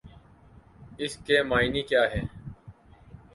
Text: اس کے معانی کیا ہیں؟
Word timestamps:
اس 0.97 1.17
کے 1.17 1.41
معانی 1.43 1.81
کیا 1.81 2.03
ہیں؟ 2.13 2.25